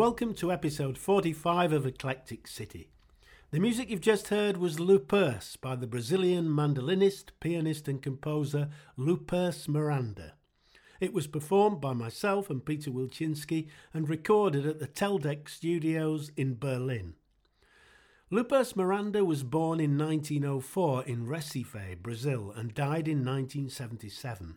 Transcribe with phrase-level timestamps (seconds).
[0.00, 2.88] Welcome to episode 45 of Eclectic City.
[3.50, 9.68] The music you've just heard was Lupus by the Brazilian mandolinist, pianist, and composer Luperce
[9.68, 10.36] Miranda.
[11.00, 16.56] It was performed by myself and Peter Wilczynski and recorded at the Teldec Studios in
[16.58, 17.12] Berlin.
[18.32, 24.56] Luperce Miranda was born in 1904 in Recife, Brazil, and died in 1977.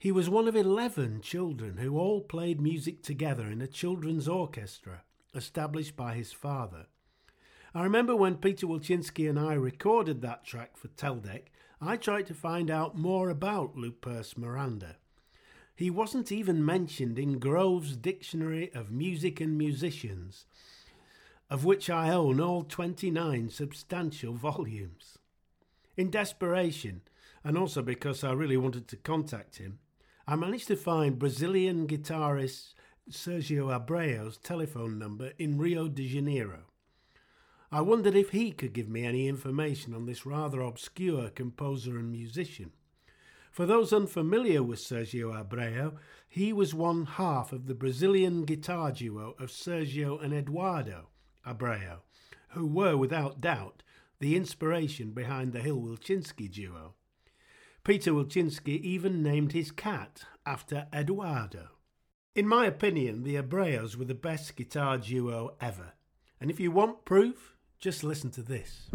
[0.00, 5.02] He was one of 11 children who all played music together in a children's orchestra
[5.34, 6.86] established by his father.
[7.74, 11.46] I remember when Peter Wilczynski and I recorded that track for Teldec,
[11.80, 14.98] I tried to find out more about Luperce Miranda.
[15.74, 20.46] He wasn't even mentioned in Grove's Dictionary of Music and Musicians,
[21.50, 25.18] of which I own all 29 substantial volumes.
[25.96, 27.02] In desperation,
[27.42, 29.80] and also because I really wanted to contact him,
[30.30, 32.74] I managed to find Brazilian guitarist
[33.10, 36.64] Sergio Abreu's telephone number in Rio de Janeiro.
[37.72, 42.12] I wondered if he could give me any information on this rather obscure composer and
[42.12, 42.72] musician.
[43.50, 45.94] For those unfamiliar with Sergio Abreu,
[46.28, 51.08] he was one half of the Brazilian guitar duo of Sergio and Eduardo
[51.46, 52.00] Abreu,
[52.48, 53.82] who were without doubt
[54.20, 56.96] the inspiration behind the Hill Wilczynski duo.
[57.84, 61.68] Peter Wilczynski even named his cat after Eduardo.
[62.34, 65.94] In my opinion, the Abreus were the best guitar duo ever.
[66.40, 68.88] And if you want proof, just listen to this.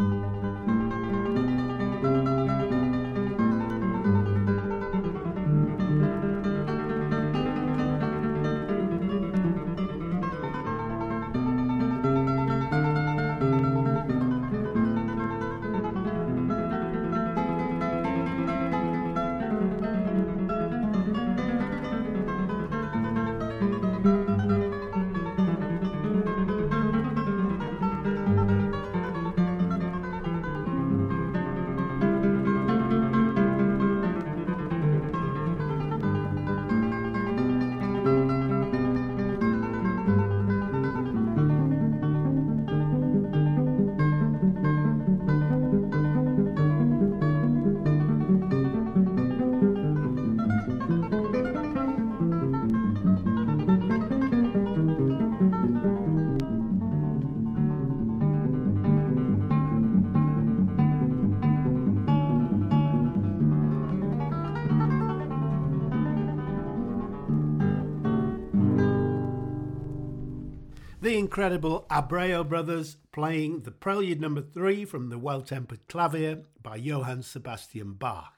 [71.14, 76.78] The incredible Abreu brothers playing the Prelude number 3 from the Well Tempered Clavier by
[76.78, 78.34] Johann Sebastian Bach.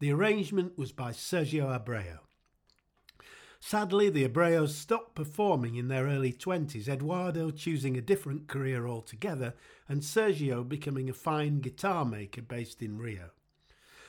[0.00, 2.18] The arrangement was by Sergio Abreu.
[3.60, 9.54] Sadly, the Abreus stopped performing in their early 20s, Eduardo choosing a different career altogether,
[9.88, 13.30] and Sergio becoming a fine guitar maker based in Rio.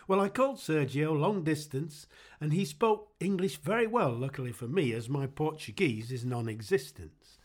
[0.07, 2.07] Well, I called Sergio long distance,
[2.41, 7.37] and he spoke English very well, luckily for me, as my Portuguese is non existent.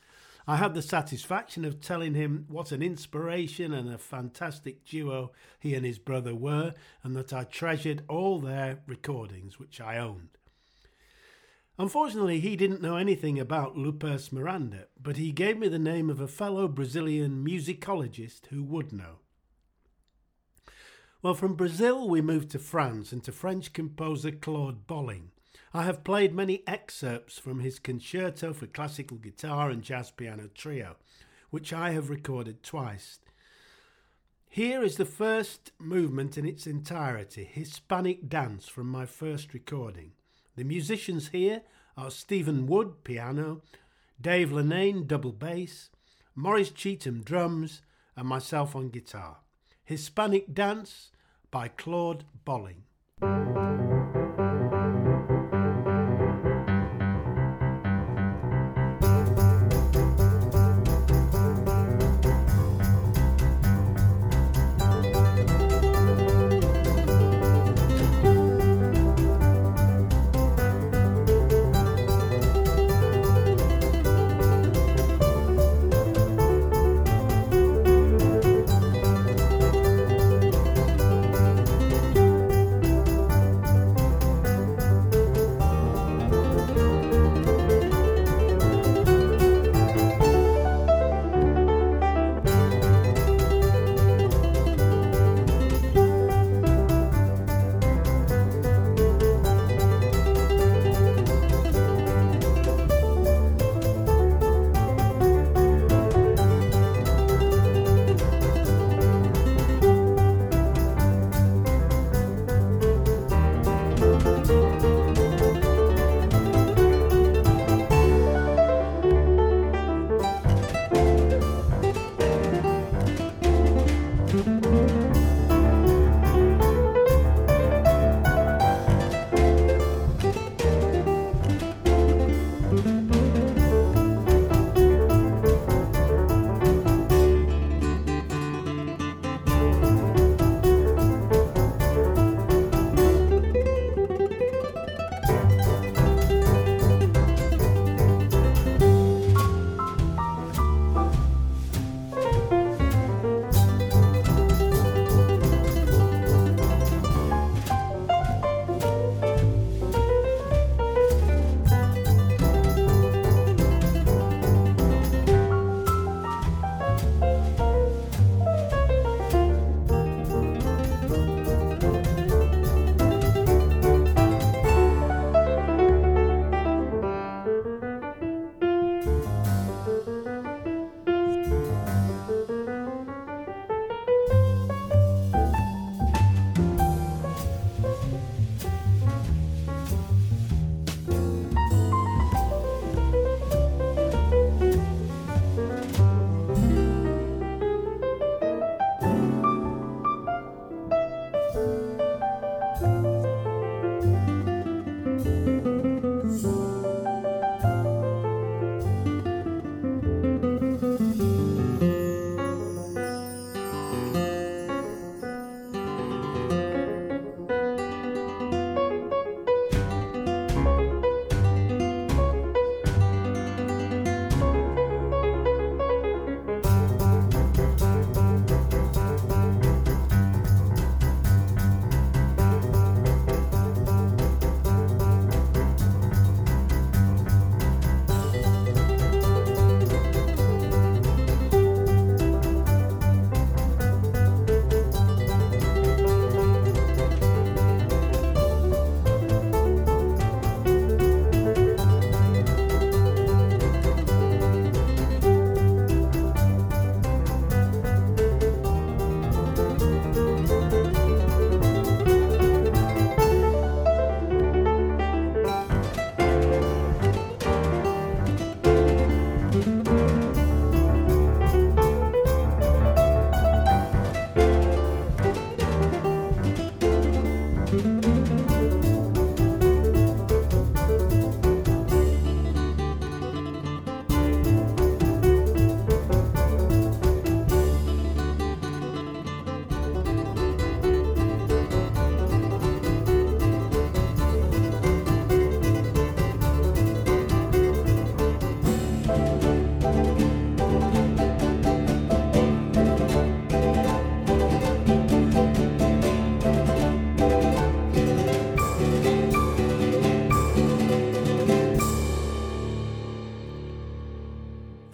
[0.46, 5.74] I had the satisfaction of telling him what an inspiration and a fantastic duo he
[5.74, 10.36] and his brother were, and that I treasured all their recordings, which I owned.
[11.78, 16.20] Unfortunately, he didn't know anything about Luperce Miranda, but he gave me the name of
[16.20, 19.20] a fellow Brazilian musicologist who would know.
[21.20, 25.30] Well, from Brazil, we moved to France and to French composer Claude Bolling.
[25.76, 30.94] I have played many excerpts from his concerto for classical guitar and jazz piano trio,
[31.50, 33.18] which I have recorded twice.
[34.48, 40.12] Here is the first movement in its entirety, Hispanic Dance, from my first recording.
[40.54, 41.62] The musicians here
[41.96, 43.60] are Stephen Wood, piano,
[44.20, 45.90] Dave Lenane, double bass,
[46.36, 47.82] Maurice Cheetham, drums,
[48.16, 49.38] and myself on guitar.
[49.82, 51.10] Hispanic Dance
[51.50, 52.84] by Claude Bolling.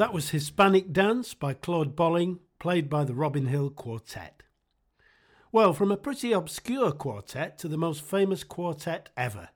[0.01, 4.43] That was Hispanic Dance by Claude Bolling, played by the Robin Hill Quartet.
[5.53, 9.51] Well, from a pretty obscure quartet to the most famous quartet ever,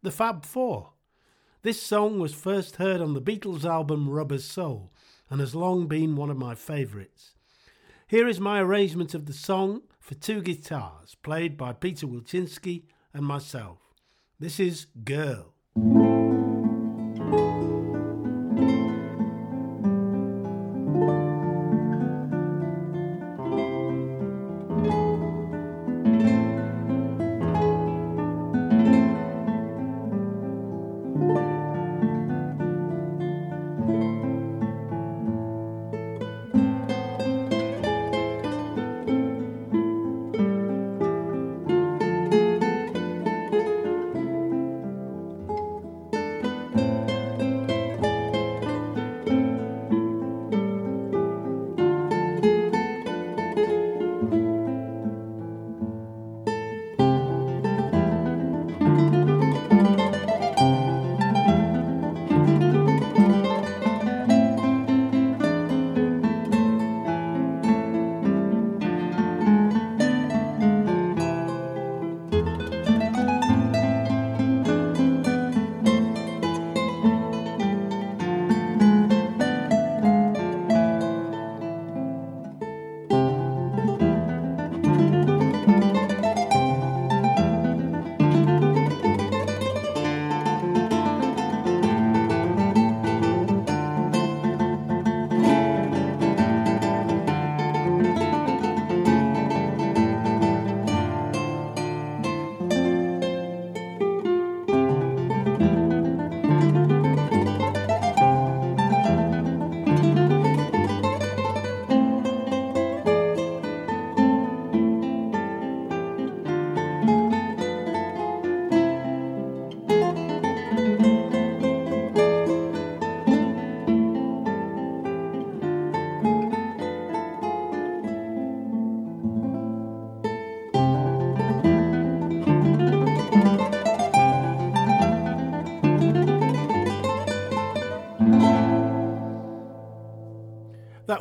[0.00, 0.94] the Fab Four.
[1.60, 4.94] This song was first heard on the Beatles album Rubber Soul
[5.28, 7.34] and has long been one of my favourites.
[8.06, 13.26] Here is my arrangement of the song for two guitars, played by Peter Wilczynski and
[13.26, 13.76] myself.
[14.40, 15.51] This is Girl.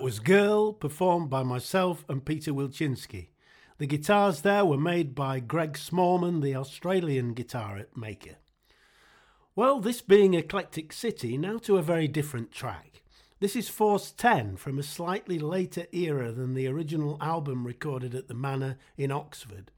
[0.02, 3.28] Was Girl, performed by myself and Peter Wilczynski.
[3.78, 8.38] The guitars there were made by Greg Smallman, the Australian guitar maker.
[9.56, 13.04] Well, this being Eclectic City, now to a very different track.
[13.40, 18.28] This is Force 10 from a slightly later era than the original album recorded at
[18.28, 19.70] the Manor in Oxford.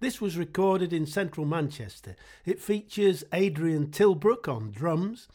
[0.00, 2.16] This was recorded in central Manchester.
[2.46, 5.28] It features Adrian Tilbrook on drums,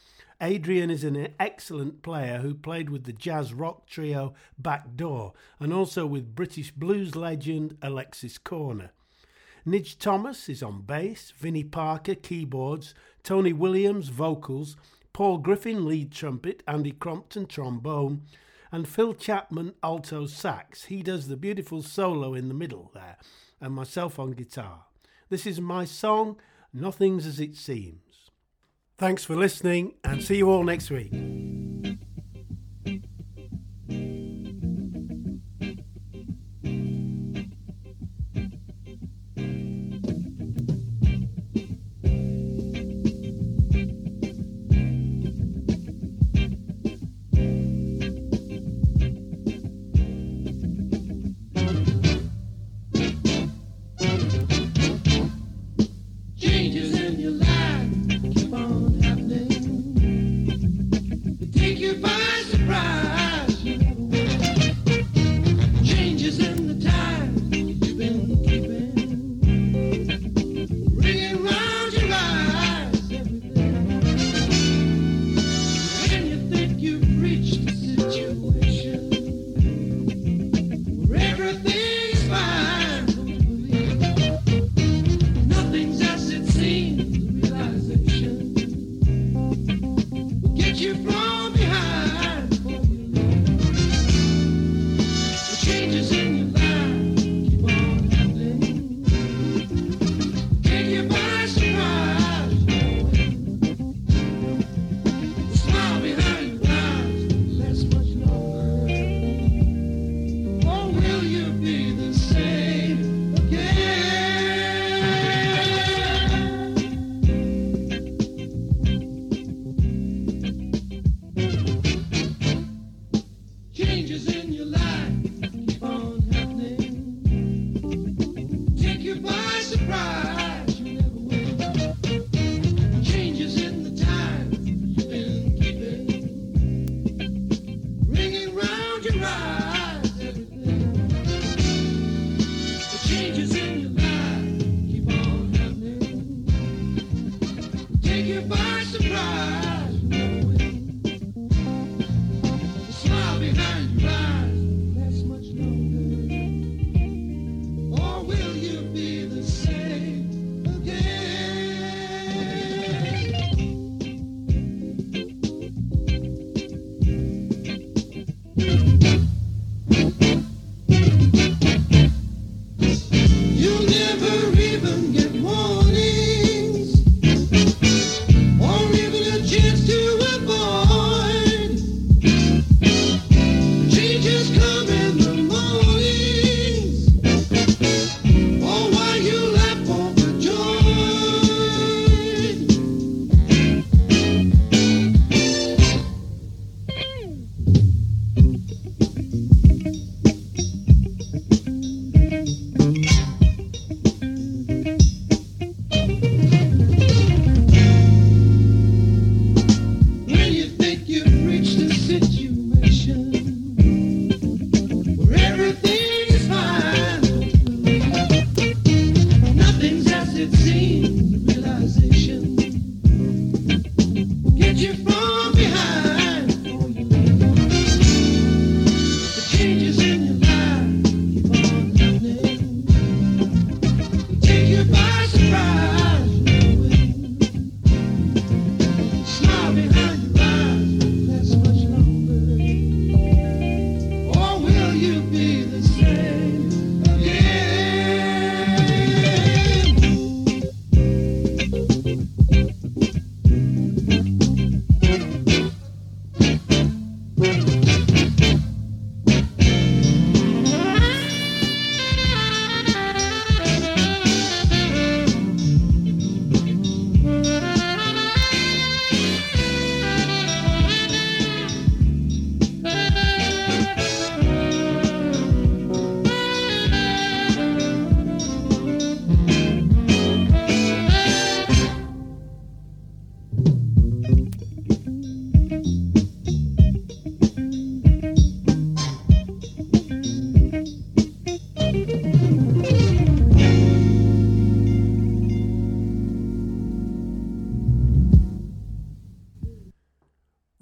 [0.43, 5.71] Adrian is an excellent player who played with the jazz rock trio Back Door and
[5.71, 8.89] also with British blues legend Alexis Korner.
[9.67, 14.77] Nige Thomas is on bass, Vinnie Parker keyboards, Tony Williams vocals,
[15.13, 18.23] Paul Griffin lead trumpet, Andy Crompton trombone,
[18.71, 20.85] and Phil Chapman alto sax.
[20.85, 23.17] He does the beautiful solo in the middle there,
[23.59, 24.85] and myself on guitar.
[25.29, 26.37] This is my song,
[26.73, 28.10] Nothing's as It Seems.
[29.01, 31.11] Thanks for listening and see you all next week.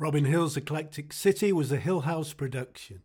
[0.09, 3.03] Robin Hill's Eclectic City was a Hill House production.